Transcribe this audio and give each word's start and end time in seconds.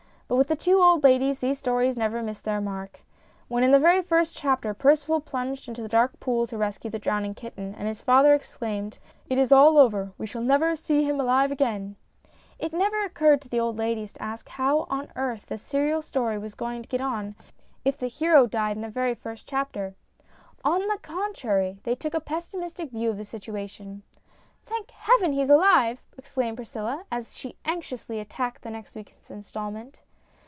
But 0.31 0.37
with 0.37 0.47
the 0.47 0.55
two 0.55 0.79
old 0.81 1.03
ladies 1.03 1.39
these 1.39 1.59
stories 1.59 1.97
never 1.97 2.23
missed 2.23 2.45
their 2.45 2.61
mark. 2.61 3.01
When 3.49 3.65
in 3.65 3.71
the 3.71 3.79
very 3.79 4.01
first 4.01 4.33
chapter 4.37 4.73
Percival 4.73 5.19
plunged 5.19 5.67
into 5.67 5.81
the 5.81 5.89
dark 5.89 6.17
pool 6.21 6.47
to 6.47 6.57
rescue 6.57 6.89
the 6.89 6.99
drowning 6.99 7.35
kitten, 7.35 7.75
and 7.75 7.85
his 7.85 7.99
father 7.99 8.33
exclaimed:" 8.33 8.97
It 9.29 9.37
is 9.37 9.51
all 9.51 9.77
over; 9.77 10.13
we 10.17 10.25
shall 10.25 10.41
never 10.41 10.77
see 10.77 11.03
him 11.03 11.19
alive 11.19 11.51
again!" 11.51 11.97
it 12.59 12.71
never 12.71 13.03
occurred 13.03 13.41
to 13.41 13.49
the 13.49 13.59
old 13.59 13.77
ladies 13.77 14.13
to 14.13 14.23
ask 14.23 14.47
how 14.47 14.87
on 14.89 15.11
earth 15.17 15.47
the 15.47 15.57
serial 15.57 16.01
story 16.01 16.37
was 16.37 16.55
going 16.55 16.81
to 16.81 16.87
get 16.87 17.01
on 17.01 17.35
if 17.83 17.97
the 17.97 18.09
264 18.09 18.13
STORIES 18.13 18.13
IN 18.15 18.21
GREY 18.23 18.27
hero 18.29 18.47
died 18.47 18.75
in 18.77 18.81
the 18.83 18.87
very 18.87 19.15
first 19.15 19.49
chapter. 19.49 19.95
On 20.63 20.79
the 20.87 20.97
con 21.01 21.33
trary, 21.33 21.83
they 21.83 21.93
took 21.93 22.13
a 22.13 22.21
pessimistic 22.21 22.91
view 22.91 23.09
of 23.09 23.17
the 23.17 23.25
situation." 23.25 24.01
Thank 24.65 24.91
heaven, 24.91 25.33
he's 25.33 25.49
alive!" 25.49 26.01
exclaimed 26.17 26.55
Priscilla, 26.55 27.03
as 27.11 27.35
she 27.35 27.57
anxiously 27.65 28.21
attacked 28.21 28.61
the 28.61 28.71
next 28.71 28.95
week's 28.95 29.29
instalment. 29.29 29.99